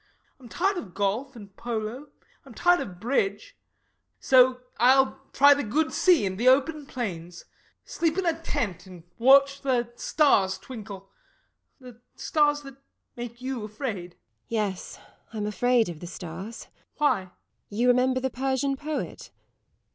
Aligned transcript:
I'm 0.39 0.49
tired 0.49 0.77
of 0.77 0.95
golf 0.95 1.35
and 1.35 1.55
polo; 1.55 2.07
I'm 2.43 2.55
tired 2.55 2.79
of 2.79 2.99
bridge. 2.99 3.55
So 4.19 4.61
I'll 4.79 5.19
try 5.31 5.53
the 5.53 5.61
good 5.63 5.93
sea 5.93 6.25
and 6.25 6.39
the 6.39 6.47
open 6.47 6.87
plains; 6.87 7.45
sleep 7.85 8.17
in 8.17 8.25
a 8.25 8.33
tent 8.41 8.87
and 8.87 9.03
watch 9.19 9.61
the 9.61 9.93
stars 9.97 10.57
twinkle 10.57 11.11
the 11.79 12.01
stars 12.15 12.61
that 12.63 12.77
make 13.15 13.41
you 13.43 13.63
afraid. 13.63 13.85
LADY 13.85 14.15
TORMINSTER. 14.15 14.19
Yes, 14.47 14.99
I'm 15.33 15.45
afraid 15.45 15.87
of 15.87 15.99
the 15.99 16.07
stars. 16.07 16.55
SIR 16.55 16.65
GEOFFREY. 16.65 16.71
Why? 16.97 17.09
LADY 17.11 17.15
TORMINSTER. 17.29 17.35
You 17.75 17.87
remember 17.87 18.19
the 18.19 18.29
Persian 18.31 18.75
poet? 18.75 19.29